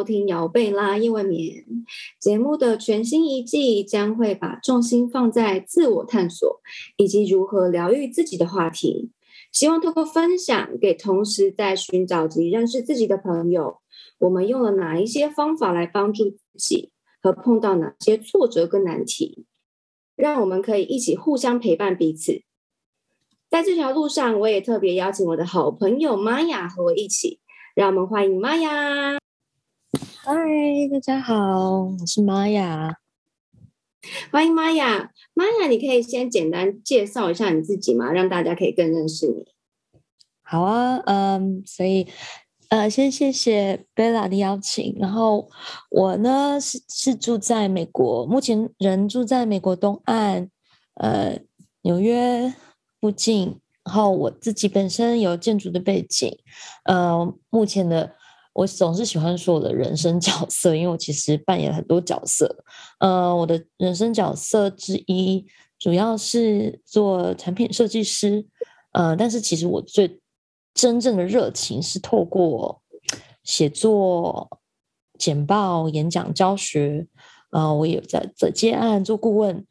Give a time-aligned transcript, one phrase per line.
[0.00, 1.62] 收听姚贝拉夜未眠
[2.18, 6.62] 节目的全新一季，将会把重心放在自我探索
[6.96, 9.10] 以及如何疗愈自己的话题。
[9.52, 13.80] 希望透过分享，给同时在寻找及认识自己的朋友，
[14.20, 19.44] 我们用了哪一些方法来帮助自己，和碰到哪些挫折跟难题，
[20.16, 22.40] 让我们可以一起互相陪伴彼此。
[23.50, 27.40] 在这条路上，我也特别邀请我的好朋友玛雅和我一起。
[27.76, 29.19] 让我们欢迎玛雅。
[30.22, 30.34] 嗨，
[30.92, 32.98] 大家好，我是玛雅。
[34.30, 35.10] 欢迎玛雅。
[35.32, 38.12] 玛雅，你可以先简单介绍一下你自己吗？
[38.12, 39.46] 让大家可以更认识你。
[40.42, 42.06] 好啊，嗯，所以
[42.68, 44.94] 呃，先谢谢贝拉的邀请。
[45.00, 45.48] 然后
[45.90, 50.50] 我呢是是住在美国，目前人住在美国东岸，
[50.96, 51.40] 呃，
[51.80, 52.52] 纽约。
[53.00, 56.36] 附近，然后我自己本身有建筑的背景，
[56.84, 58.14] 呃，目前的
[58.52, 62.64] 我总是喜欢说我的人生角色，因为我其实扮演很多角色，
[62.98, 65.46] 呃，我的人生角色之一
[65.78, 68.46] 主要是做产品设计师，
[68.92, 70.20] 呃，但是其实我最
[70.74, 72.82] 真正的热情是透过
[73.42, 74.58] 写作、
[75.18, 77.06] 简报、演讲、教学，
[77.50, 79.66] 呃，我有在在接案做顾问，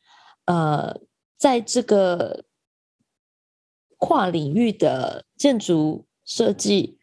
[0.46, 1.00] 呃，
[1.38, 2.46] 在这个。
[4.02, 6.98] 跨领域的建筑设计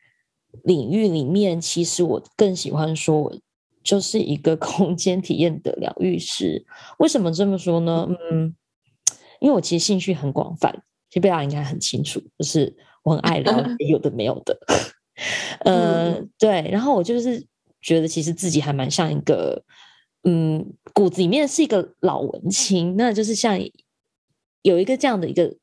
[0.64, 3.36] 领域里面，其实我更喜欢说，我
[3.82, 6.64] 就是一个 空间体验的疗愈师。
[6.98, 8.08] 为什么这么说呢？
[8.30, 8.54] 嗯，
[9.40, 10.72] 因为我其实兴趣很广泛，
[11.10, 13.52] 其实贝拉应该很清楚，就是我很爱聊
[13.88, 14.58] 有的没有的。
[15.60, 17.46] 呃，对，然后我就是
[17.80, 19.62] 觉得，其实自己还蛮像一个，
[20.24, 23.58] 嗯，骨子里面是一个老文青，那就是像
[24.62, 25.56] 有一个这样的一个。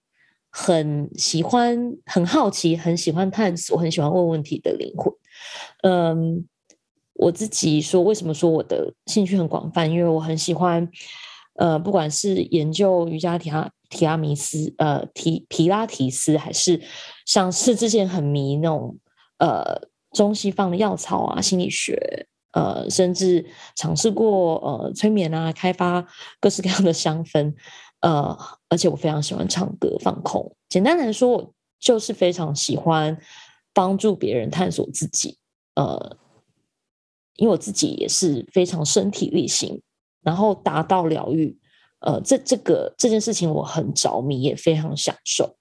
[0.55, 1.75] 很喜欢、
[2.05, 5.11] 很好奇、很喜欢探索、很喜欢问问题的灵魂。
[5.81, 6.45] 嗯，
[7.13, 9.89] 我自己说，为什么说我的兴趣很广泛？
[9.89, 10.87] 因为我很喜欢，
[11.55, 16.79] 呃，不管是研究瑜伽、提拉提拉米斯、呃提皮拉提斯，还是
[17.25, 18.95] 像是之前很迷那种
[19.39, 23.43] 呃中西方的药草啊、心理学，呃，甚至
[23.75, 26.05] 尝试过呃催眠啊，开发
[26.39, 27.55] 各式各样的香氛。
[28.03, 28.37] 呃，
[28.67, 30.53] 而且我非常喜欢唱歌放空。
[30.67, 33.17] 简单来说，我就是非常喜欢
[33.73, 35.37] 帮助别人探索自己。
[35.75, 36.17] 呃，
[37.37, 39.81] 因为我自己也是非常身体力行，
[40.21, 41.57] 然后达到疗愈。
[41.99, 45.55] 呃，这这个这件事情我很着迷，也非常享受。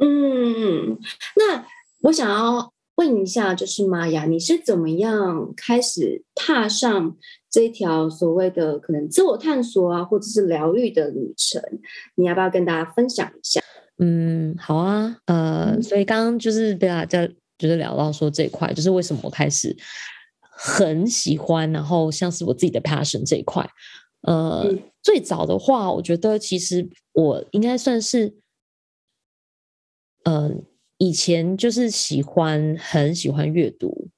[0.00, 0.98] 嗯，
[1.36, 1.66] 那
[2.04, 7.14] 我想要问一下，就是玛雅，你是怎么样开始踏上？
[7.56, 11.58] 这一条所谓的可能自我探索啊，或者是疗愈的旅程，
[12.16, 13.62] 你要不要跟大家分享一下？
[13.96, 19.74] 嗯，好啊，呃，所以刚刚就是对啊，在就是聊到说这一块，就是为什么我开始
[20.50, 23.66] 很喜欢，然后像是我自己的 passion 这一块。
[24.20, 24.70] 呃，
[25.02, 28.34] 最早的话，我觉得其实我应该算是，
[30.24, 30.62] 嗯，
[30.98, 34.10] 以前就是喜欢很喜欢阅读。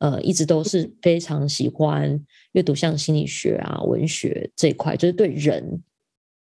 [0.00, 2.18] 呃，一直都是非常喜欢
[2.52, 5.82] 阅读，像心理学啊、文学这一块，就是对人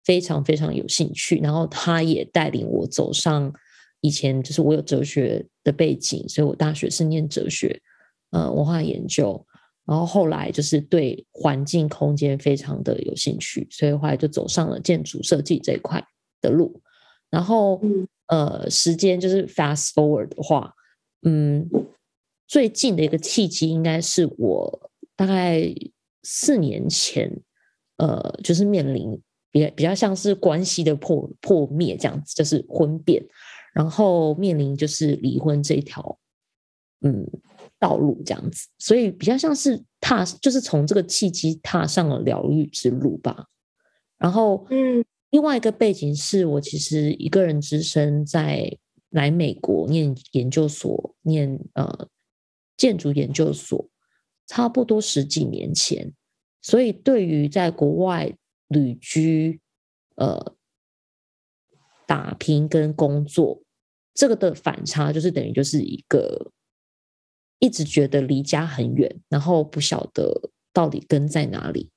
[0.04, 1.38] 非常非常有兴趣。
[1.38, 3.52] 然后他也带领我走上
[4.00, 7.80] 以前，就是我有哲学的背景，所以我大学是念哲学，
[8.32, 9.46] 呃，文化研究。
[9.86, 16.04] 然后后来就是对环境空间非常的有兴趣，所以后来就走上了建筑设计这一块
[16.40, 16.82] 的路。
[17.30, 17.80] 然后，
[18.26, 20.72] 呃，时间就是 fast forward 的话，
[21.22, 21.70] 嗯。
[22.46, 25.64] 最近的一个契机，应该是我大概
[26.22, 27.40] 四年前，
[27.96, 29.18] 呃，就是面临
[29.50, 33.24] 比比较像是关系的破破灭这样子，就是婚变，
[33.72, 36.18] 然后面临就是离婚这一条，
[37.00, 37.26] 嗯，
[37.78, 43.46] 道路这样子，所以比较像是踏，就是从这个契机踏上了疗愈之路吧。
[44.18, 48.70] 然后，嗯，另外一个背景是我其实一个人只身在
[49.10, 52.08] 来美国念研究所，念呃。
[52.76, 53.88] 建筑研究所
[54.46, 56.12] 差不多十几年前，
[56.60, 58.36] 所以对于在国外
[58.68, 59.60] 旅居、
[60.16, 60.54] 呃
[62.06, 63.62] 打拼跟工作
[64.12, 66.52] 这个的反差，就是等于就是一个
[67.58, 71.90] 一直觉得离家很远，然后不晓得到底根在哪里。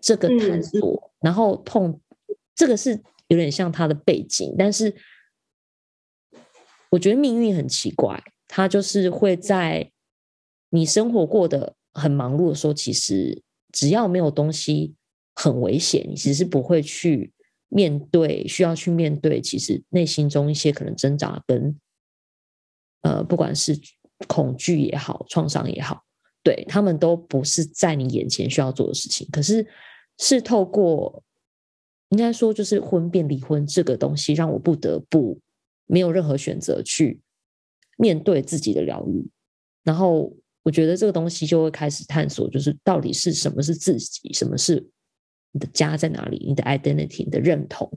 [0.00, 2.00] 这个探索，然后碰
[2.54, 4.96] 这个是有点像他的背景，但是
[6.90, 8.22] 我觉得命运很奇怪。
[8.56, 9.92] 他就是会在
[10.70, 14.94] 你生活过得很忙碌的时候，其实只要没有东西
[15.34, 17.34] 很危险，你其实是不会去
[17.68, 21.78] 面对，需要去面对，其实内心中一些可能挣扎跟
[23.02, 23.78] 呃，不管是
[24.26, 26.02] 恐惧也好，创伤也好，
[26.42, 29.66] 对他们都不是在你眼前需要做的事情，可是
[30.16, 31.22] 是透过
[32.08, 35.38] 应该说就是婚变离婚这个东西，让我不得不
[35.84, 37.20] 没有任何选择去
[37.96, 39.26] 面对自己的疗愈，
[39.82, 40.32] 然后
[40.62, 44.86] 我觉得这个东西就会开始探索，就是到底是什么是自己，什么是
[45.52, 47.90] 你的家在哪里，你的 identity，你的认同。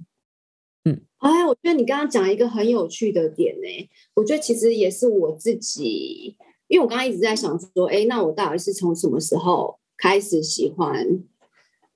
[0.86, 3.90] 嗯，哎，我觉得你刚刚讲一个很有趣的点呢。
[4.14, 6.38] 我觉得其实也是我自己，
[6.68, 11.06] 因为我刚刚一直在想说，哎，那我到底是从什么时候开始喜欢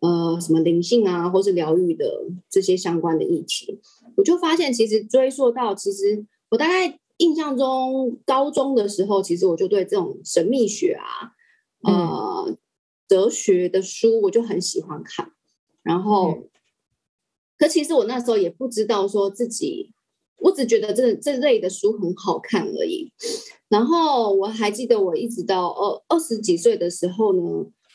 [0.01, 2.05] 呃什么灵性啊，或是疗愈的
[2.49, 3.79] 这些相关的议题？
[4.17, 11.33] 我就发现，其实追溯到，其实我大概印象中高中的时候，其实我就对这种神秘学啊、
[11.83, 12.57] 呃
[13.07, 15.31] 哲学的书，我就很喜欢看，
[15.81, 16.49] 然后。
[17.55, 19.93] 可其实我那时候也不知道说自己，
[20.37, 23.13] 我只觉得这这类的书很好看而已。
[23.69, 27.41] 然后我还记得我一直到二二十几岁的时候呢，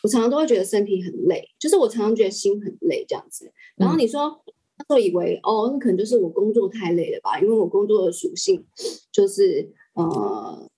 [0.03, 3.53] 我常常都会觉得身体很累，就是我常常觉得心很累这样子。
[3.77, 4.58] 然后你说那
[4.89, 8.65] 时候以为哦，那可能就是我工作太累了吧，因为我工作的属性
[9.13, 10.69] 就是呃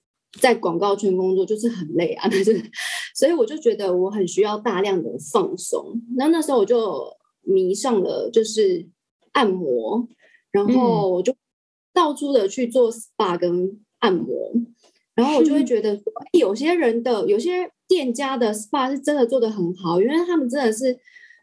[0.40, 2.60] 在广告圈工作就是很累啊， 但是
[3.14, 6.00] 所以我就觉得我很需要大量的放松。
[6.16, 7.18] 那那时候我就。
[7.42, 8.86] 迷上了就是
[9.32, 10.06] 按摩，
[10.52, 11.34] 然后我就
[11.92, 14.52] 到处的去做 SPA 跟按摩，
[15.14, 20.96] 然后我就会觉得说有些人的有些店家的 SPA 是真的做的很好，因为他们真的是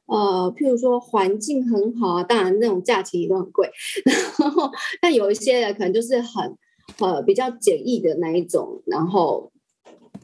[0.08, 3.70] 呃，譬如说环境很好啊，当然那种价钱也都很贵，
[4.40, 4.72] 然后
[5.02, 6.58] 但有一些人可能就是很
[7.00, 9.52] 呃比较简易的那一种，然后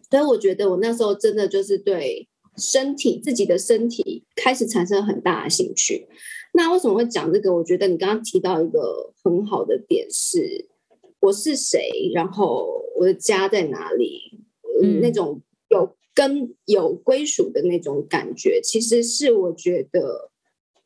[0.10, 2.28] 所以我觉得我那时候真的就是对。
[2.56, 6.08] 身体自己的身体开始产生很大的兴趣。
[6.54, 7.52] 那为什么会讲这个？
[7.52, 10.68] 我觉得你刚刚提到一个很好的点是：
[11.20, 14.40] 我是谁，然后我的家在哪里？
[14.84, 20.32] 嗯，那种有根、有归属的那种感觉，其实是我觉得，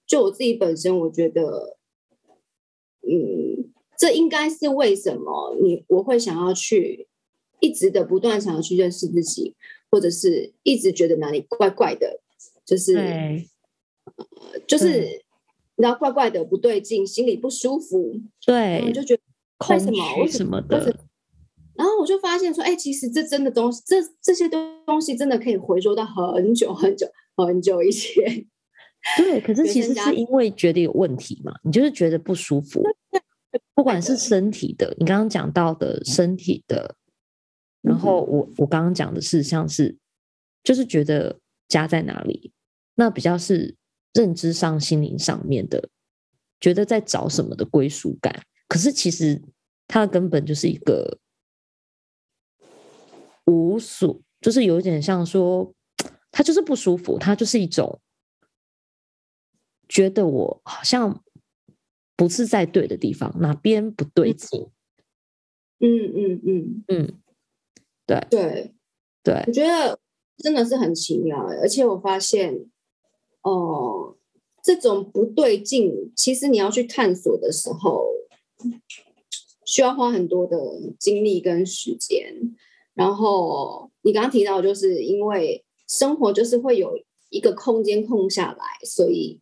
[0.06, 1.78] 就我自己本身，我觉得，
[3.02, 7.08] 嗯，这应该是为什么你我会想要去
[7.60, 9.56] 一直的不断想要去认识自己。
[9.90, 12.20] 或者是一直觉得哪里怪怪的，
[12.66, 19.22] 就是，呃，就是你知道怪怪的不对劲，心里不舒服，对，就觉得
[19.70, 20.94] 为什么为什么的，
[21.78, 28.46] 然后我就发现说，哎，其实这真的东西，这这些东东西真的可以回溯到很久很久很久以前。
[29.16, 32.84] 对，可是其实是因为觉得有问题嘛，你就是觉得不舒服，
[33.74, 36.96] 不管是身体的，你刚刚讲到的身体的。
[37.82, 39.96] 然后我我刚刚讲的是像是，
[40.62, 41.40] 就是觉得
[41.70, 42.52] 家在哪里，
[42.96, 43.76] 那比较是
[44.14, 45.88] 认知上、心灵上面的，
[46.60, 48.42] 觉得在找什么的归属感。
[48.68, 49.42] 可是其实
[49.88, 51.18] 它的根本就是一个
[53.48, 55.74] 无所，就是有点像说，
[56.32, 58.00] 他就是不舒服，他就是一种
[59.90, 61.24] 觉得我好像
[62.16, 64.68] 不是在对的地方，哪边不对劲。
[65.80, 67.20] 嗯嗯嗯嗯。
[68.06, 68.74] 对对
[69.24, 70.00] 对，我觉得
[70.38, 72.70] 真的是很奇妙而且我发现，
[73.42, 74.16] 哦，
[74.64, 78.08] 这种不对劲，其实你要去探索的时候，
[79.66, 80.58] 需要花很多的
[80.98, 82.56] 精力跟时间。
[82.98, 87.00] 然后你刚刚提到，就是因为生活就是会有
[87.30, 89.40] 一个空间空下来，所以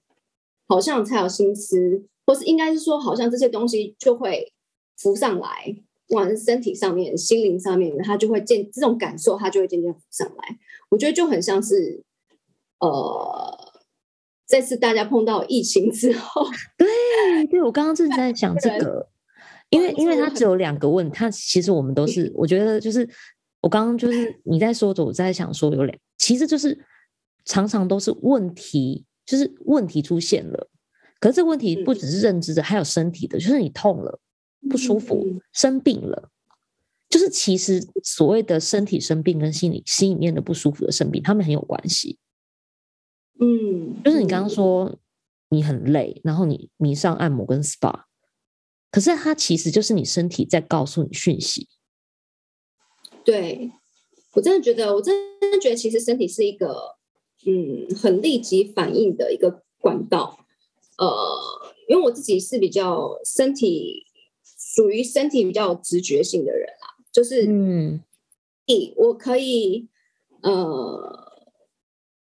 [0.68, 4.54] 好像才有心思，或是应该是说，好像这些东西就会
[4.98, 5.78] 浮上来。
[6.10, 10.60] 往身体上面、心灵上面，它就会渐这种感受，它就会渐渐浮上来。
[10.90, 12.04] 我觉得就很像是，
[12.78, 13.74] 呃，
[14.48, 16.46] 这次大家碰到疫情之后，
[16.78, 19.10] 对对，我刚刚正在想这 个，
[19.72, 23.10] 因为因为它只有两个问，它其实我们都是，我觉得就是
[23.66, 26.86] 我刚刚就是你在说着，我在想说有两，其实就是
[27.46, 30.70] 常常都是问题，就是问题出现了，
[31.20, 34.20] 可是这个问题不只是认知的，还有身体的，就是你痛了。
[34.70, 36.30] 不舒服，生病了，
[37.10, 42.20] 就是其实所谓的身体生病跟心理心里面的不舒服的生病，他们很有关系。
[43.40, 44.96] 嗯，就是你刚刚说
[45.50, 48.04] 你很累，然后你迷上按摩跟 SPA，
[48.92, 51.68] 可是它其实就是你身体在告诉你讯息。
[53.25, 53.72] 对
[54.34, 55.13] 我真的觉得，我真
[55.51, 56.96] 的觉得，其实身体是一个
[57.46, 60.46] 嗯很立即反应的一个管道。
[60.98, 61.08] 呃，
[61.89, 64.03] 因为我自己是比较身体。
[64.58, 68.01] 属于身体比较有直觉性的人啦，就是嗯，
[68.98, 69.88] 我可以
[70.41, 71.32] 呃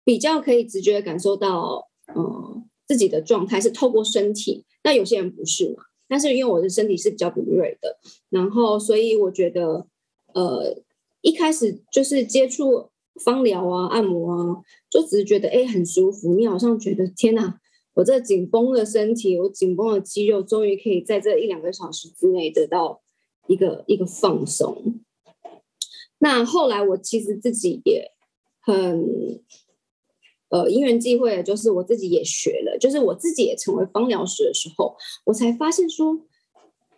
[0.05, 5.83] 比较可以直觉感受到嗯自己的状态是透过身体，那有些人不是嘛？
[6.07, 7.99] 但是因为我的身体是比较敏锐的，
[8.31, 9.89] 然后所以我觉得
[10.35, 10.84] 呃
[11.25, 12.91] 一开始就是接触
[13.25, 17.59] 芳疗啊、按摩啊，就只是觉得哎很舒服，你好像觉得天哪，
[17.95, 23.03] 我这紧绷的身体，我紧绷的肌肉，终于可以在这一两个小时之内得到
[23.47, 25.01] 一个一个放松。
[26.19, 28.13] 那后来我其实自己也
[28.61, 29.43] 很。
[30.51, 36.17] 呃，因缘际会，就是我自己也学了，就是我自己也成为芳疗师的时候，我才发现说，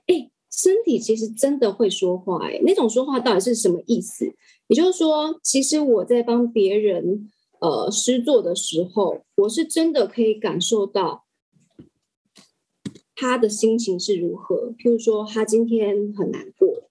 [0.09, 4.25] 哎，身体其实真的会说话，哎，那种说话到底是什么意思？
[4.69, 11.27] 也就是说，其实我在帮别人呃施作的时候，我是真的可以感受到
[13.15, 14.73] 他的心情是如何。
[14.79, 16.89] 譬如说，他今天很难过，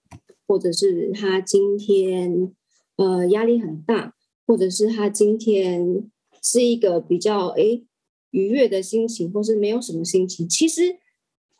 [0.48, 2.53] 或者是他今天
[2.98, 4.13] 呃压力很大，
[4.45, 6.12] 或者是他今天。
[6.48, 7.81] 是一个比较哎
[8.29, 10.48] 愉悦的心情，或是没有什么心情。
[10.48, 11.00] 其实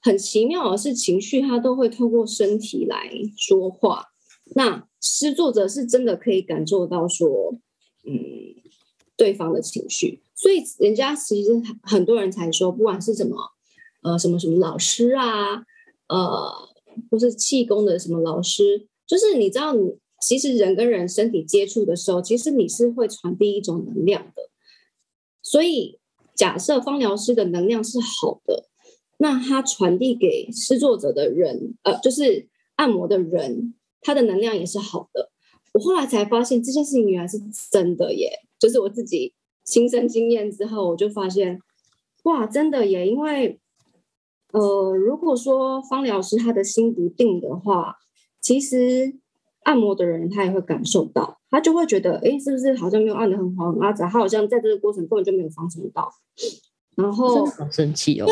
[0.05, 4.05] 很奇妙的是，情绪它都会透过身体来说话。
[4.55, 7.57] 那诗作者是真的可以感受到说，
[8.05, 8.13] 嗯，
[9.17, 10.21] 对方的情绪。
[10.35, 11.50] 所以人家其实
[11.81, 13.35] 很多人才说，不管是什么
[14.03, 15.65] 呃什么什么老师啊，
[16.07, 16.53] 呃
[17.09, 24.51] 或是气功的什么老师，就是你知道，你其实人跟人身体接触的时候，其实你是会传递一种能量的。
[25.41, 25.97] 所以，
[26.35, 28.69] 假设芳疗师的能量是好的，
[29.17, 35.31] 那他传递给施作者的人，呃，就是按摩的人，他的能量也是好的。
[35.74, 37.39] 我后来才发现这件事情原来是
[37.72, 38.29] 真的耶，
[38.60, 41.60] 就是我自己亲身经验之后，我就发现，
[42.24, 43.07] 哇，真的耶！
[43.07, 43.60] 因为，
[44.51, 47.95] 呃，如果说方疗师他的心不定的话，
[48.41, 49.19] 其实。
[49.65, 54.07] 按摩的人，他也会感受到，他就会觉得，哎，是不是好像没有按的很好很阿杂？
[54.07, 56.07] 他好像在这个过程根本就没有放松到，
[56.95, 58.27] 然后好生气哦。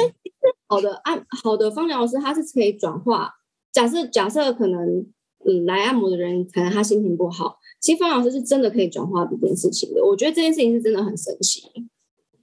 [0.75, 3.33] 好的按好的芳疗老师，他是可以转化。
[3.71, 5.05] 假设假设可能，
[5.45, 10.03] 嗯，来按摩的人可能他心情不好，其实芳疗老师是真的可以转化这件事情的。
[10.03, 11.63] 我觉得这件事情是真的很神奇。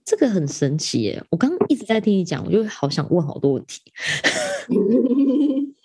[0.03, 1.23] 这个很神奇耶！
[1.29, 3.81] 我刚刚一直在听你讲，我就好想问好多问题。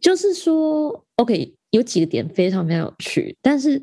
[0.00, 1.54] 就是说，OK。
[1.72, 3.82] 有几个点非常非常有趣，但是，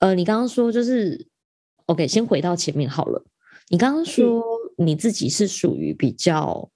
[0.00, 1.28] 呃，你刚刚说就是
[1.86, 3.24] ，OK，先回到前面好了。
[3.68, 4.42] 你刚刚说
[4.86, 6.70] 你自己是属于比较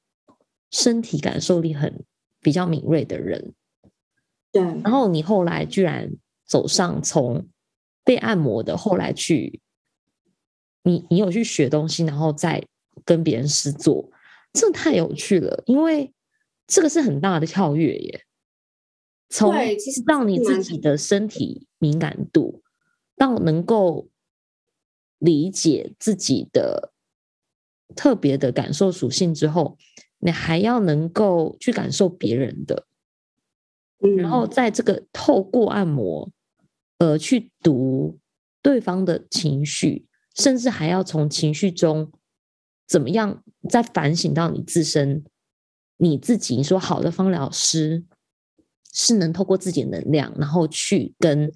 [0.71, 2.05] 身体感受力很
[2.41, 3.55] 比较敏锐的人，
[4.53, 4.63] 对。
[4.63, 6.11] 然后你后来居然
[6.47, 7.49] 走上从
[8.05, 9.61] 被按摩的，后来去，
[10.83, 12.65] 你你有去学东西，然后再
[13.05, 14.11] 跟别人试做，
[14.53, 16.13] 这太有趣了，因为
[16.67, 18.23] 这个是很大的跳跃耶。
[19.29, 19.53] 从
[20.07, 22.63] 让你自己的身体敏感度，
[23.17, 24.09] 到能够
[25.19, 26.93] 理解自己的
[27.97, 29.77] 特别的感受属性之后，
[30.19, 32.87] 你还要能够去感受别人的，
[34.17, 36.31] 然后在这个透过按摩，
[36.99, 38.19] 呃，去读
[38.63, 42.13] 对方的情绪，甚至还要从情绪中
[42.87, 45.25] 怎么样再反省到你自身，
[45.97, 46.55] 你自己。
[46.55, 48.05] 你说好的方疗师。
[48.99, 51.53] 是能透过自己的能量，然后去跟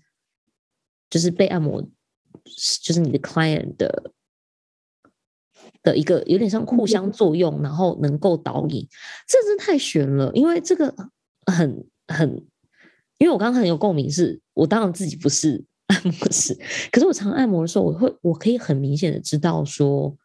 [1.08, 1.82] 就是被按摩，
[2.82, 4.12] 就是你的 client 的
[5.82, 8.86] 的一个有点像互相作用，然后能够导引，
[9.26, 10.30] 这真太悬了。
[10.34, 10.94] 因为这个
[11.46, 12.28] 很很，
[13.18, 16.58] 因为我刚刚很有共鸣，是我当然自己不是按摩师，
[16.90, 20.16] 可是我常按摩的时候，我会我可以很明显的知道说，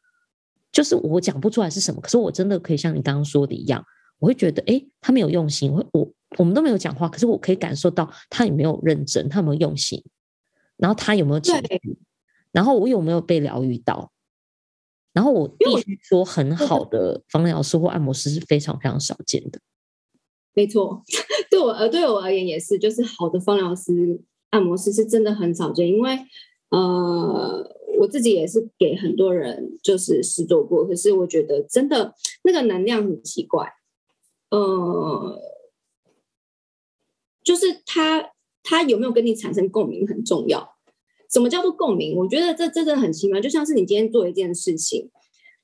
[0.71, 3.83] 就是我讲不出来是什么，可是我真的可以像你刚刚说的一样，
[4.19, 6.11] 我会觉得哎，他没有用心，我我。
[6.37, 10.03] 我们都没有讲话，可是我可以感受到他有没有认真，他有没有用心，
[10.75, 11.97] 然后他有没有情绪，
[12.51, 14.11] 然后我有没有被疗愈到，
[15.15, 19.59] 然后我必须说，很好的芳疗师或按摩师是非常非常少见的。
[20.53, 21.01] 没错，
[21.49, 26.19] 对我而对我而言也是，就是好的芳疗师、按摩师是真的很少见，因为
[26.69, 27.67] 呃，
[27.99, 33.73] 我自己也是给很多人就是试做过，可是我觉得真的那个能量很奇怪，
[34.51, 35.41] 呃。
[37.43, 38.31] 就是他，
[38.63, 40.74] 他有没有跟你产生共鸣很重要。
[41.35, 42.15] 什么叫做共鸣？
[42.15, 43.41] 我觉得这真的很奇妙。
[43.41, 45.11] 就像是你今天做一件事情，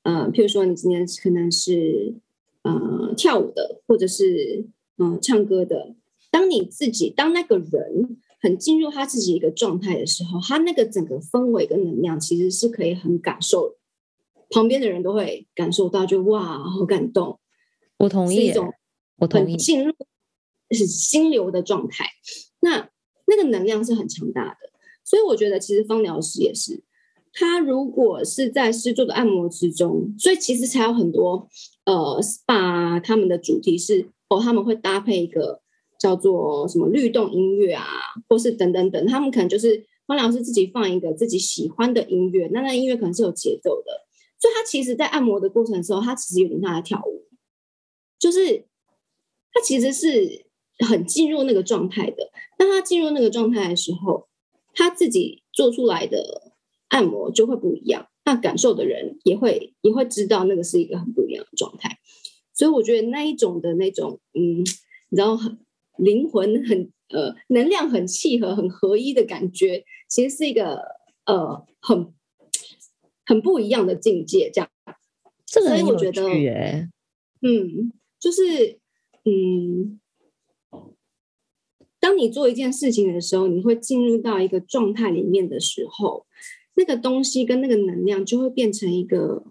[0.02, 2.14] 呃，譬如说你今天可能是
[2.60, 4.66] 呃跳舞的，或者是
[4.98, 5.94] 嗯唱歌的。
[6.30, 13.76] 当你自己当那个人很进入他自己一个状态的时候，他那个整个氛围跟能量其实是可以很感受，
[14.50, 17.40] 旁边的人都会感受到，就哇，好感动。
[17.96, 18.52] 我同意，
[19.16, 19.94] 我同意进入。
[20.74, 22.06] 是心流的状态，
[22.60, 22.88] 那
[23.26, 24.71] 那个能量是很强大的，
[25.04, 26.82] 所以我觉得其实芳疗师也是，
[27.32, 31.48] 他如果是在施作的按摩之中，所以其实才有很多
[31.84, 35.60] 呃 SPA 他们的主题是哦，他们会搭配一个
[35.98, 37.86] 叫做什么律动音乐啊，
[38.28, 44.06] 或是等等等，他们可能就是方疗师自己放一个自己喜欢的音乐，那那音乐可能是有节奏的，
[44.38, 47.28] 所以他其实在按摩的过程的时候，他其实有点像在跳舞，
[48.18, 48.66] 就是
[49.52, 50.46] 他其实是
[50.86, 52.30] 很进入那个状态的。
[52.58, 54.28] 当他进入那个状态的时候，
[54.72, 56.52] 他自己做出来的
[56.88, 61.98] 按摩就会不一样，那感受的人也会也会知道那个是一个很不一样的状态。
[62.54, 64.62] 所以我觉得那一种的那种，嗯，
[65.08, 65.58] 然后很
[65.96, 70.82] 灵魂很呃能量很契合、很合一的感觉，其实是一个
[71.24, 72.12] 呃很
[73.24, 74.50] 很不一样的境界。
[74.52, 74.70] 这样，
[75.46, 76.22] 这个所以我觉，得，
[77.40, 78.78] 嗯，就是
[79.24, 79.98] 嗯，
[82.02, 86.26] 当你做一件事情的时候，你会进入到一个状态里面的时候，
[86.74, 89.44] 那个东西跟那个能量就会变成一个。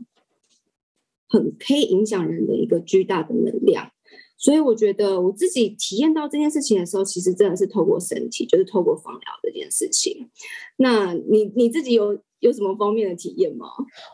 [1.34, 3.90] 很可以影响人的一个巨大的能量，
[4.38, 10.30] 所以我觉得我自己体验到这件事情的时候，其实真的是透过身体，就是透过放疗这件事情。
[10.76, 13.66] 那你你自己有有什么方面的体验吗？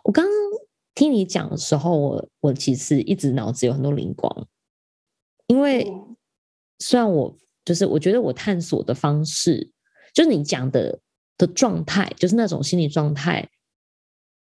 [0.03, 0.31] 我刚刚
[0.93, 4.47] 听你讲的时候，我我其实一直脑子有很多灵光，
[5.47, 5.91] 因为
[6.77, 7.35] 虽然我
[7.67, 9.69] 就是我觉得我探索的方式，
[10.13, 11.01] 就是你讲的
[11.37, 13.49] 的状态，就是那种心理状态。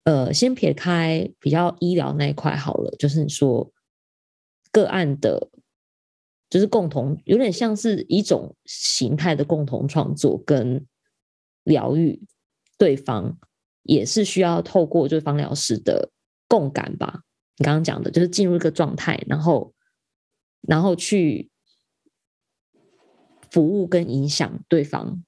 [0.03, 3.73] 呃，先撇开比较医疗那一块好了，就是你说
[4.71, 5.49] 个案的，
[6.47, 10.85] 就是共同，有点像是一种形态的共同创作跟
[11.63, 12.21] 疗愈，
[12.77, 13.35] 对方
[13.81, 16.11] 也是需要透过就是方疗师的
[16.47, 17.23] 共感吧。
[17.57, 19.73] 你刚刚讲的就是进入一个状态，然后
[20.61, 21.49] 然后去
[23.51, 25.23] 服务跟影响对方，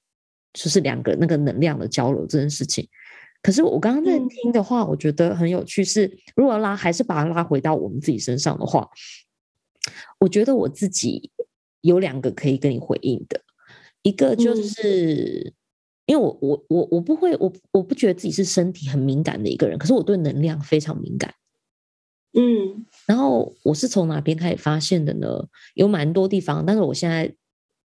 [0.52, 2.88] 就是两个那个能量的交流这件事情。
[3.42, 5.82] 可是我刚刚在听的话，我觉得很有趣。
[5.82, 8.88] 是如果拉还是把它拉回到我们自己身上的话，
[10.18, 11.30] 我觉得我自己
[11.80, 13.40] 有两个可以跟你回应的。
[14.02, 15.54] 一个就是
[16.06, 21.32] 因为我我我我不会，我我不觉得自己是身体很敏感的一个人，可是我对能量非常敏感。
[22.32, 25.26] 嗯，然后我是从哪边开始发现的呢？
[25.74, 27.34] 有蛮多地方，但是我现在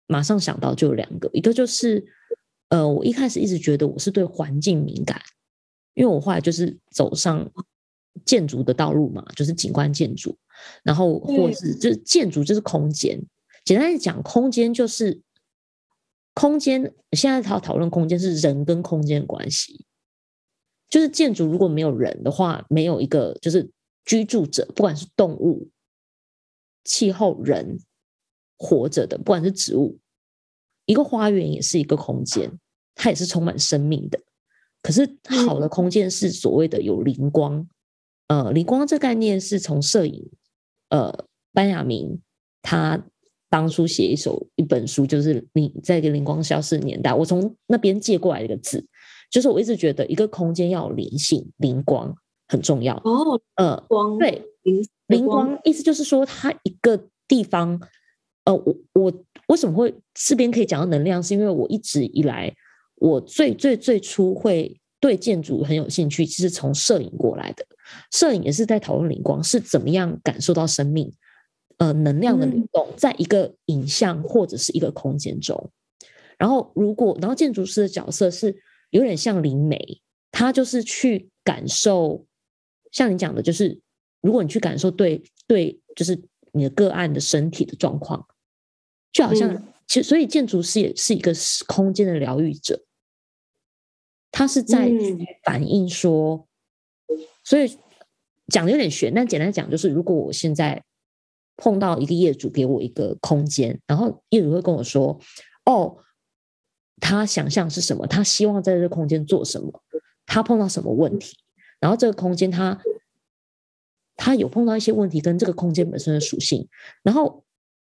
[0.07, 2.05] 马上想到就有两个，一个就是
[2.69, 5.21] 呃，我一开始一直觉得我是对环境敏感。
[5.95, 7.47] 因为我后来就是走上
[8.25, 10.35] 建筑的道路嘛，就是景观建筑，
[10.81, 13.23] 然后或是就是建筑就是空间。
[13.63, 15.21] 简单讲，空间就是
[16.33, 16.91] 空间。
[17.11, 19.85] 现在讨讨论空间是人跟空间的关系，
[20.89, 23.69] 就是建筑如果没有人的话，没有一个就是
[24.03, 25.69] 居住者，不管是动物、
[26.83, 27.77] 气候、人
[28.57, 29.99] 活着的，不管是植物，
[30.85, 32.51] 一个花园也是一个空间，
[32.95, 34.19] 它也是充满生命的。
[34.81, 37.67] 可是好的空间是所谓的有灵光，
[38.27, 40.29] 呃，灵光这概念是从摄影，
[40.89, 42.21] 呃，班亚明
[42.61, 43.01] 他
[43.49, 48.85] 当初写一首一本书，就是你在一个灵光消失的年代，我从那边借过来一个字，
[49.31, 52.13] 就是我一直觉得一个空间要有灵性，灵光
[52.49, 57.79] 很重要哦，呃，光对灵灵光意思就是说它一个地方，
[58.45, 59.13] 呃，我我
[59.47, 62.53] 为什么会这边可以讲到能量，是因为我一直以来。
[62.97, 67.65] 我最最最初会对建筑很有兴趣，其实从摄影过来的。
[68.11, 71.11] 摄影也是在讨论灵光是怎么样感受到生命，
[71.77, 75.69] 呃，能量的流动，在一个影像或者是一个空间中。
[76.37, 78.55] 然后，如果然后建筑师的角色是
[78.91, 80.01] 有点像灵媒，
[80.31, 82.25] 他就是去感受，
[82.93, 83.77] 像你讲的，就是
[84.21, 86.17] 如果你去感受对对，就是
[86.53, 88.25] 你的个案的身体的状况，
[89.13, 91.31] 就好像其实，所以建筑师也是一个
[91.67, 92.83] 空间的疗愈者。
[94.31, 94.91] 他是在
[95.43, 96.47] 反映说，
[97.43, 97.77] 所以
[98.47, 100.83] 讲的有点悬，但简单讲就是，如果我现在
[101.55, 105.19] 碰到一个业主给我一个空间，然后业主会跟我说
[105.65, 105.99] ：“哦，
[106.99, 108.07] 他想象是什么？
[108.07, 109.83] 他希望在这个空间做什么？
[110.25, 111.37] 他碰到什么问题？
[111.79, 112.81] 然后这个空间他
[114.15, 116.67] 他有碰到一些问题，跟这个空间本身的属性。
[117.03, 117.42] 然后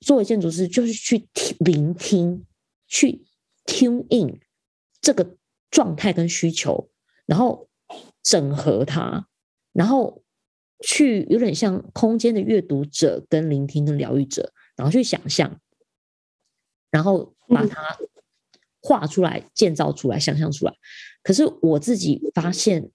[0.06, 2.46] 作为建筑师，就是去听、聆听、
[2.88, 3.26] 去
[3.66, 4.40] tune in
[5.02, 5.36] 这个。”
[5.72, 6.90] 状态跟需求，
[7.26, 7.68] 然后
[8.24, 9.28] 整合它，
[9.74, 10.24] 然后
[10.80, 15.60] 去有点像空间的阅读者、跟聆听、跟疗愈者，然后去想象，
[16.90, 17.98] 然后把它
[18.80, 20.74] 画出来、建造出来、想象出来。
[21.22, 22.90] 可是我自己发现，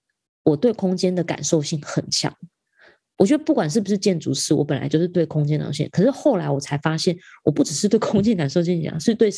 [0.44, 2.34] 我对空间的感受性很强。
[3.20, 5.86] 我觉得不管是不是建筑师，我本来就是对空间的性。
[5.92, 9.30] 可是后来我才发现，我不只是对空间感受性讲，是对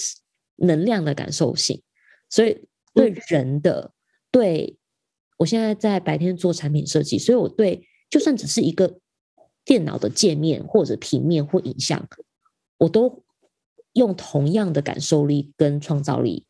[0.59, 1.83] 能量的感受性。
[2.31, 2.57] 所以。
[2.95, 3.91] 对人的，
[4.31, 4.77] 对
[5.39, 8.99] 我现在在白天做产品设计，所以我对就算只是一个
[9.65, 12.07] 电脑的界面或者平面或影像，
[12.77, 13.25] 我都
[13.95, 16.45] 用同样的感受力跟创造力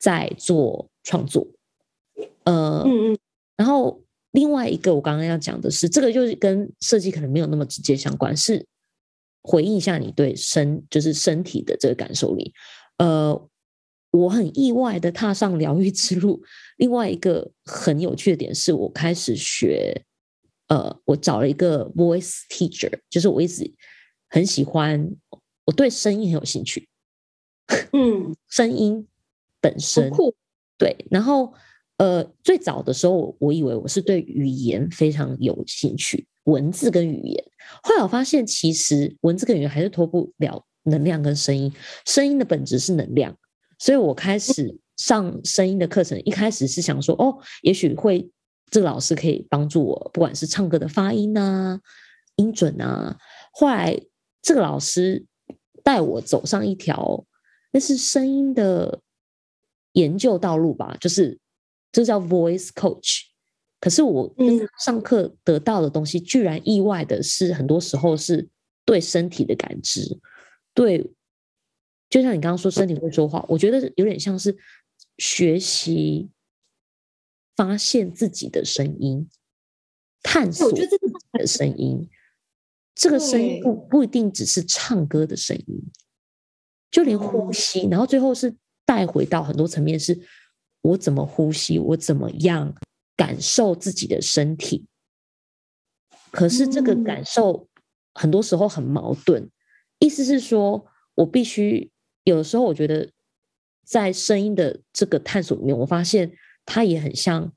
[0.00, 1.46] 在做创作。
[2.42, 3.18] 呃，嗯嗯，
[3.56, 4.02] 然后
[4.32, 8.66] 另外一个我刚刚要讲的是，这个就是跟设计可能没有那么直接相关，是
[9.42, 12.52] 回应一下你对身就是身体的这个感受力。
[12.98, 13.48] 呃，
[14.10, 16.42] 我很意外的踏上疗愈之路。
[16.76, 20.04] 另外一个很有趣的点是我开始学，
[20.68, 23.70] 呃，我找了一个 voice teacher，就是我一直
[24.28, 25.14] 很喜欢，
[25.64, 26.88] 我对声音很有兴趣，
[27.92, 29.06] 嗯，声音
[29.60, 30.34] 本身酷，
[30.78, 31.52] 对，然后
[32.02, 37.44] 呃，最早的时候，我以为我是对语言非常有兴趣，文字跟语言。
[37.80, 41.72] 后来我发现，其实文字跟语言还是脱不了能量跟声音，
[42.04, 43.32] 声音的本质是能量。
[43.78, 48.28] 所以我开始上声音的课程，一开始是想说，哦，也许会
[48.68, 51.78] 这个老师可以帮助我，不管是唱歌的发音啊、
[52.34, 53.16] 音准啊。
[53.52, 53.96] 后来
[54.42, 55.24] 这个老师
[55.84, 57.24] 带我走上一条
[57.70, 58.98] 那是声音的
[59.92, 61.38] 研究道路吧，就是
[61.92, 63.26] 这叫 voice coach。
[63.78, 64.32] 可是我
[64.80, 68.48] 上课得到的东西，居然意外的是，很多时候是
[68.84, 70.20] 对身体的感知，
[70.72, 71.10] 对，
[72.08, 74.56] 就像你刚刚说身体会说话，我觉得有点像是
[75.18, 76.30] 学习
[77.56, 79.28] 发现自己的声音，
[80.22, 80.96] 探索自己
[81.32, 82.08] 的声音。
[82.94, 85.82] 这个声音不不一定只是唱歌的声音，
[86.90, 90.16] 就连呼哦吸，然后最后是带回到很多层面，是
[90.82, 92.74] 我怎么呼吸，我怎么样
[93.16, 94.86] 感受自己的身体。
[96.30, 97.68] 可是这个嗯感受
[98.14, 99.50] 很多时候很矛盾，
[99.98, 101.90] 意思是说我必须
[102.24, 103.10] 有的时候，我觉得
[103.84, 106.32] 在声音的这个探索里面，我发现
[106.64, 107.52] 它也很像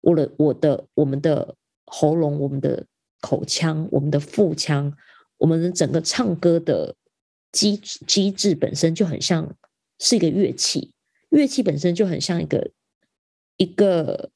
[0.00, 1.54] 我的我的我们的
[1.86, 2.86] 喉咙、我们的
[3.20, 4.92] 口腔、我们的腹腔、
[5.38, 6.96] 我们的整个唱歌的
[7.52, 9.56] 机机制本身就很像
[9.98, 10.92] 是一个乐器，
[11.30, 12.70] 乐器本身就很像一个
[13.56, 14.30] 一个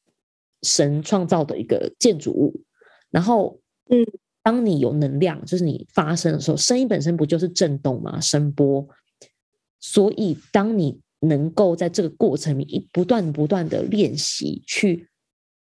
[0.62, 2.62] 神创造的一个建筑物，
[3.11, 4.05] 然后嗯，
[4.42, 8.20] 当你有能量，就是你发声的时候，声音本身不就是震动吗？
[8.20, 8.88] 声波。
[9.81, 15.09] 所以，当你能够在这个过程里一不断不断的练习去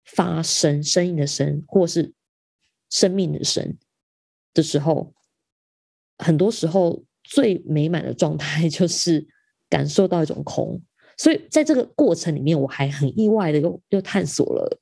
[0.05, 2.12] 发声，声音的声，或是
[2.90, 3.79] 生命的声
[4.53, 5.14] 的时候，
[6.18, 9.27] 很多时候最美满的状态 就是
[9.70, 10.83] 感受到一种空。
[11.16, 14.81] 所以，在这个过程里面，我还很意外的又又探索了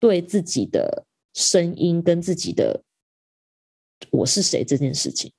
[0.00, 1.04] 对自己的
[1.34, 2.82] 声音跟自己的
[4.10, 5.32] 我是谁这件事情。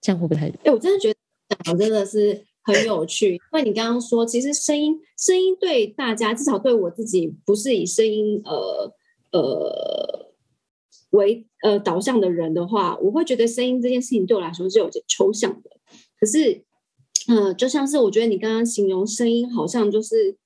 [0.00, 0.48] 这样会不会太？
[0.64, 1.18] 哎、我真的觉得
[1.64, 8.94] 讲真的是很有趣，因为你刚刚说，其实声音声音对大家，至少对我自己，不是以声音呃
[9.32, 10.32] 呃
[11.10, 15.70] 为呃导向的人的话，我会觉得声音这件事情对我来说是有点抽象的。
[16.18, 16.64] 可是，
[17.30, 20.36] 呃，就像是我觉得你刚刚形容声音，好像就是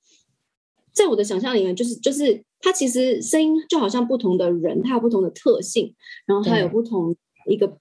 [0.93, 5.95] 在我的想象里面，就是就是它其实声音就好像不同的人，他有不同的特性，
[6.27, 7.15] 然后他有不同
[7.49, 7.79] 一个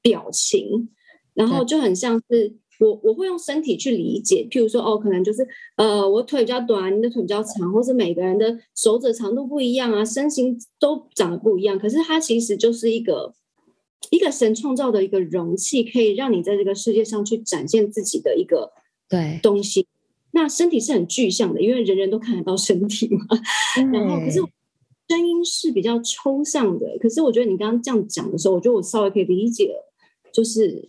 [0.00, 0.88] 表情，
[1.34, 13.34] 然后就很像是我我会用身体去理解，譬如说哦，可能就是呃我腿比较短，你的腿比较长，或是每个人的手指长度不一样啊，身形都长得不一样，可是它其实就是一个
[14.08, 18.72] 一个神创造的一个容器，可以让你在这个世界上去展现自己的一个
[19.08, 19.86] 对，东西。
[20.32, 23.26] 那身体是很具象的，因为人人都看得到身体嘛。
[23.92, 24.40] 然后可是
[25.08, 29.92] 声音是比较抽象的，可是我觉得你刚刚这样讲的时候，我觉得我稍微可以理解了，
[30.32, 30.88] 就是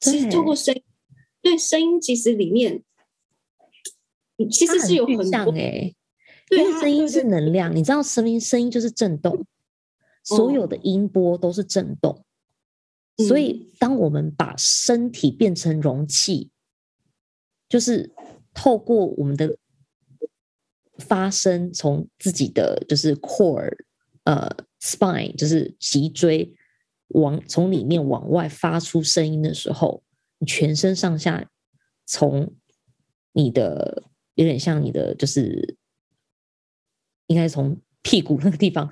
[0.00, 0.82] 其实透过声音，
[1.42, 2.82] 对声音其实里面
[4.38, 5.92] 嗯其实是有很多哎、
[6.48, 9.44] 对声音是能量，你知道声音声音就是震动，
[10.22, 12.24] 所有的音波都是震动。
[13.28, 16.50] 所以，当我们把身体变成容器，
[17.68, 18.10] 就是
[18.54, 19.58] 透过我们的
[20.98, 23.76] 发声，从自己的就是 core
[24.24, 24.48] 呃
[24.80, 26.54] spine，就是脊椎
[27.08, 30.02] 往从里面往外发出声音的时候，
[30.38, 31.48] 你全身上下
[32.06, 32.54] 从
[33.32, 34.04] 你的
[34.34, 35.76] 有点像你的就是
[37.26, 38.90] 应该从屁股那个地方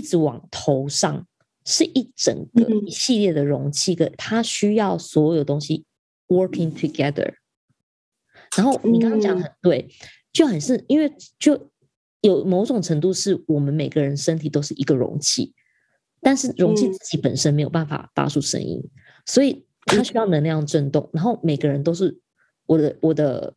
[0.00, 1.26] 一直往头上，
[1.66, 5.84] 是一整个嗯一系列的容器，个它需要所有东西
[6.26, 7.34] working together。
[8.56, 9.86] 然后你刚刚讲得很对，
[10.32, 11.70] 就很是因为就
[12.22, 15.52] 有某种程度是我们每个人身体都是一个容器，
[16.22, 18.82] 但是容器嗯自己本身没有办法发出声音，
[19.26, 21.10] 所以它需要能量震动。
[21.12, 22.18] 然后每个人都是
[22.64, 23.54] 我的我的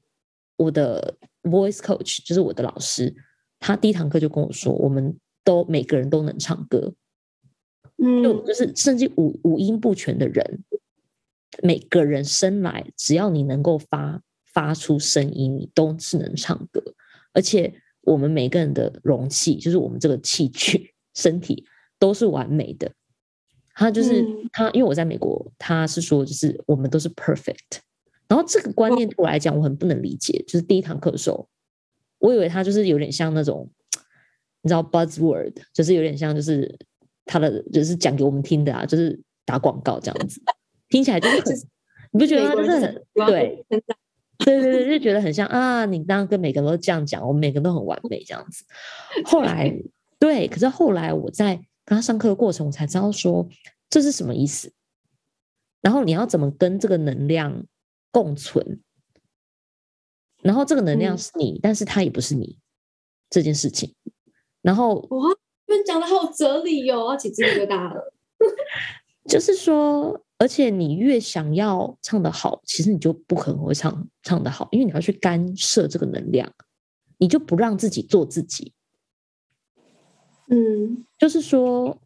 [0.58, 3.15] 我的 voice coach，就是我的老师，
[3.60, 6.93] 他第一堂课就跟我说，我们都每个人都能唱歌，
[7.97, 10.63] 就嗯就是甚至五五音不全的人
[11.62, 14.21] 每个人生来只要你能够发
[14.53, 16.82] 发出声音，你都是能唱歌，
[17.34, 21.65] 而且我们每个人的容器，就是我们这个器具身体
[21.99, 22.91] 都是完美的。
[23.75, 27.79] 他就是、嗯他，因为我在美国，他是说就是我们都是 perfect。
[28.27, 30.43] 然后这个观念对我来讲，我很不能理解。
[30.47, 31.49] 就是第一堂课的时候，
[32.19, 33.69] 我以为他就是有点像那种，
[34.63, 36.76] 你知道 buzzword，就是有点像就是
[37.26, 40.41] 他的就是讲给我们听的啊，就是打广告这样子，
[40.89, 41.56] 听起来就是很，
[42.12, 48.65] 你不觉得他就是很对对对对，就觉得很像啊，你当然跟每个人都这样讲，我们每个人都很完美这样子。
[49.26, 49.71] 后来
[50.17, 53.47] 对，可是后来我在跟他上课的过程，我才知道说
[53.89, 54.71] 这是什么意思。
[55.82, 57.65] 然后你要怎么跟这个能量
[58.10, 58.82] 共存？
[60.41, 62.58] 然后这个能量嗯是你，但是它也不是你
[63.30, 63.93] 这件事情。
[64.63, 65.30] 然后哇，
[65.67, 68.12] 你们讲的好有哲理哦，要起鸡皮疙瘩了。
[69.30, 76.52] 就是说，而且你越想要唱得好，其实你就不可能会唱唱得好，因为你要去干涉这个能量，
[77.19, 78.73] 你就不让自己做自己。
[80.49, 81.97] 嗯就是说，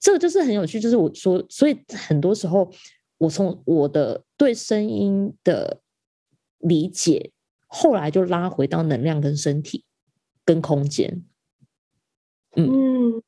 [0.00, 2.70] 这个就是很有趣，就是我说，所以很多时候，
[3.18, 5.80] 我从我的对声音的
[6.58, 7.32] 理解，
[7.66, 9.84] 后来就拉回到能量跟身体
[10.44, 11.22] 跟空间。
[12.66, 13.22] 嗯，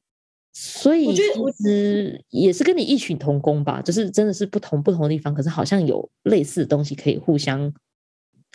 [0.53, 7.73] 所以觉得我其实也是跟你异曲同工吧，就是真的是不同不同的地方，可是好像有类似的东西可以互相，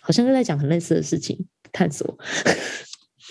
[0.02, 2.18] 好像又在讲很类似的事情探索。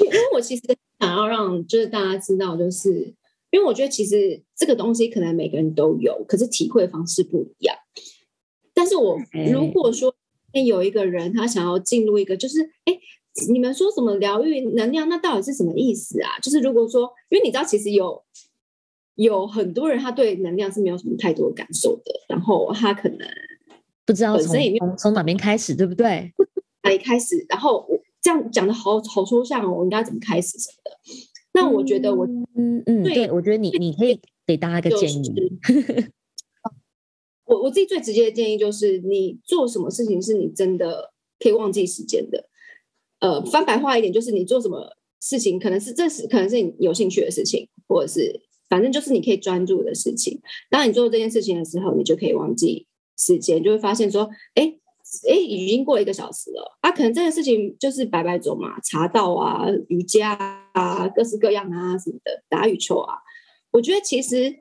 [0.00, 0.62] 因为我其实
[0.98, 3.14] 想要让就是大家知道，就是
[3.50, 7.76] 因为我觉得其实这个东西可能每个人都有，可是体会方式不一样。
[8.72, 10.12] 但是我哎如果说
[10.52, 12.98] 哎有一个人他想要进入一个，就是哎
[13.50, 16.38] 你们说什么疗愈能量，那到底是什么意思啊？
[16.40, 18.22] 就是如果说，因为你知道其实有
[19.16, 23.28] 有很多人他对能量是没有什么太多感受的，然后他可能
[24.06, 26.32] 不知道从本身也没有从从哪边开始，对不对？
[26.82, 30.90] 哪里开始，然后我这样讲的好好抽象哦，我应该怎么开始什么的？
[31.54, 35.24] 那我觉得我嗯嗯，对对，我觉得你你可以给大家一个建议。
[35.64, 36.12] 是
[37.46, 42.48] 我我自己最直接的建议就是，你做什么事情是你真的可以忘记时间的。
[43.24, 44.86] 呃，翻白话一点，就是你做什么
[45.18, 50.38] 事情，可能是这是可能是你有兴趣的事情，或者是反正就是你可以专注的事情。
[50.68, 54.74] 当你做这件事情的时候，你就可以忘记时间，就会发现说，哎
[55.26, 56.76] 哎，已经过了一个小时了。
[56.82, 60.34] 啊，可能这件事情就是白白走嘛，茶道啊、瑜伽
[60.74, 63.14] 啊、各式各样啊什么的，打羽球啊。
[63.70, 64.54] 我觉得其实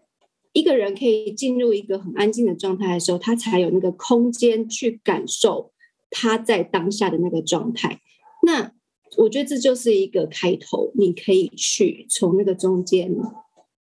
[0.53, 5.73] 一个人可以进入一个很安静的状态的时候，他才有那个空间去感受
[6.09, 7.99] 他在当下的那个状态。
[8.45, 8.73] 那
[9.17, 13.09] 我觉得这就是一个开头，你可以去从那个中间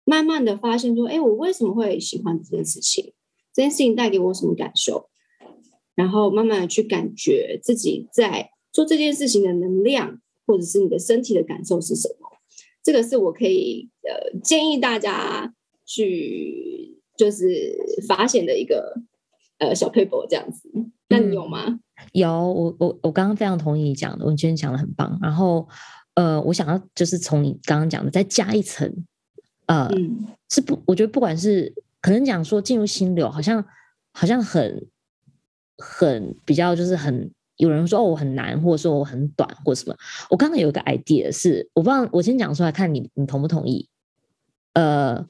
[0.06, 3.14] 慢慢的发现说，哎，我为什么会喜欢这件事情？
[3.54, 5.10] 这件事情带给我什么感受？
[5.96, 12.30] 然后慢慢的去感觉自己在做这件事情的能量，或者是你的身体的感受是什么。
[12.84, 15.54] 这个是我可以呃建议大家
[15.86, 19.02] 去就是发现的一个
[19.60, 20.70] 呃小 paper 这样子。
[21.10, 21.80] 那你有吗？
[22.14, 25.18] 有，我我我刚刚非常同意你讲的，我觉得你讲的很棒。
[25.22, 25.68] 然后，
[26.16, 28.92] 呃，我想要就是从你刚刚讲的再加一层，
[29.68, 30.82] 呃，嗯是不？
[30.86, 33.64] 我觉得不管是可能讲说进入心流，好像
[34.12, 34.88] 好像很
[35.78, 39.96] 很比较就是很有人说哦我很难，或者说我很短，或什么。
[40.30, 43.88] 我刚刚有一个 idea 是，我不知道我先讲出来看你你同不同意？
[44.74, 45.26] 呃，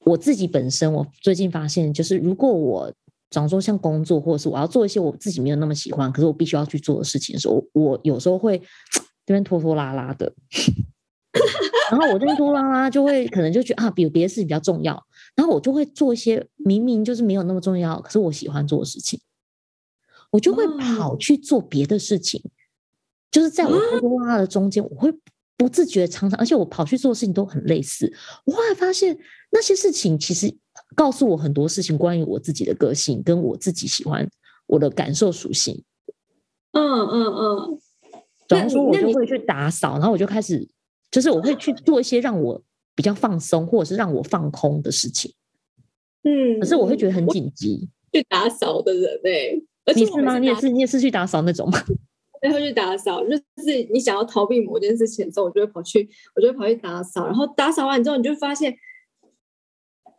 [0.00, 2.92] 我自己本身我最近发现，就是如果我
[3.32, 8.60] 假如说像工作，或者是我要做一些我自己没有那么喜欢，可是我必须要去做的事情的时候，我有时候会
[9.24, 10.32] 这边拖拖拉拉的。
[11.90, 15.02] 然后我这边拖拉拉就会可能就觉得啊，比别的事情比较重要，
[15.34, 19.18] 然后我就会做一些明明就是没有那么重要，可是我喜欢做的事情，
[20.30, 22.42] 我就会跑去做别的事情。
[23.30, 25.10] 就是在我拖拖拉拉的中间，我会
[25.56, 28.12] 不自觉常常，而且我跑去做的事情都很类似。
[28.44, 29.18] 我后来发现
[29.50, 30.54] 那些事情其实
[30.94, 34.28] 告诉我很多事情，关于我自己的个性，跟我自己喜欢
[34.66, 35.82] 我的感受属性。
[36.72, 37.78] 嗯嗯嗯。
[38.48, 40.68] 比方说，我就会去打扫，然后我就开始，
[41.10, 42.62] 就是我会去做一些让我
[42.94, 45.32] 比较放松，或者是让我放空的事情。
[46.24, 47.88] 嗯，可是我会觉得很紧急。
[48.12, 50.38] 去打扫的人哎、而且你是吗？
[50.38, 51.78] 你也是，你也是去打扫那种吗？
[52.42, 58.76] 会去打扫，就是你想要逃避某件事情的时候，我就会跑去，我就会跑去打扫，然后打扫完之后，你就发现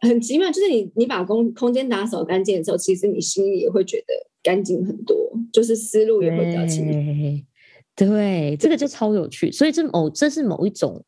[0.03, 4.13] 很奇妙，就是你你把空空间打扫干净的时候，其实你心里也会觉得
[4.43, 5.15] 干净很多，
[5.51, 6.91] 就是思路也会比较清楚。
[7.95, 9.51] 对，对，这个就超有趣。
[9.51, 11.03] 所以这某这是某一种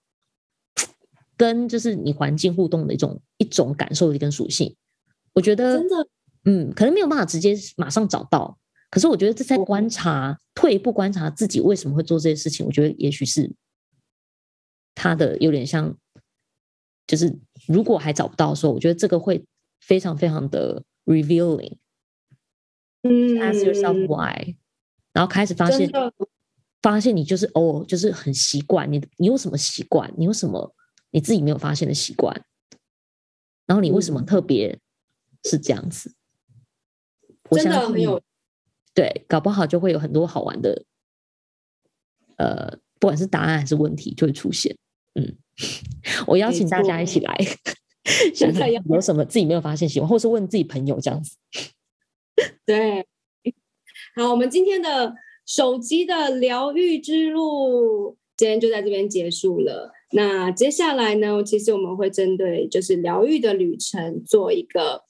[1.38, 4.76] 跟就是你环境互动的一种一种感受力跟属性。
[5.34, 6.08] 我觉得真的
[6.46, 8.58] 嗯，可能没有办法直接马上找到。
[8.90, 13.52] 可是我觉得这在观察，退一步观察自己为什么会做这些事情，我觉得也许是
[14.94, 15.98] 他的有点像，
[17.06, 19.46] 就是如果还找不到的时候，我觉得这个会
[19.82, 21.78] 非常非常的 revealing。
[23.04, 24.56] 嗯，ask yourself why，
[25.14, 25.90] 然后开始发现，
[26.82, 30.12] 发现你就是哦，就是很习惯你，你有什么习惯？
[30.18, 30.74] 你有什么
[31.12, 32.46] 你自己没有发现的习惯？
[33.66, 34.80] 然后你为什么特别
[35.44, 36.16] 是这样子？
[37.50, 38.22] 我真的相信很有
[38.94, 40.84] 对，搞不好就会有很多好玩的，
[42.38, 44.76] 呃，不管是答案还是问题就会出现。
[45.14, 45.38] 嗯，
[46.28, 47.38] 我邀请大家一起来
[48.34, 51.38] 想想有什么自己没有发现喜欢，或是问自己朋友这样子。
[52.66, 53.06] 对，
[54.16, 55.16] 好，我们今天的
[55.46, 59.92] 手机的疗愈之路，今天就在这边结束了。
[60.12, 65.04] 那接下来呢，其实我们会针对就是疗愈的旅程做一个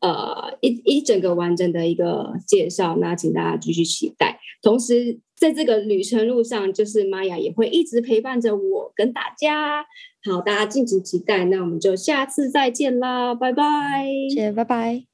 [0.00, 4.40] 呃一一整个完整的一个介绍，那请大家继续期待。
[4.62, 9.86] 同时，在这个旅程路上，就是玛雅也会一直陪伴着我跟大家。
[10.22, 11.46] 好，大家敬请期待。
[11.46, 14.06] 那我们就下次再见啦，拜拜。
[14.34, 15.09] 谢，拜拜。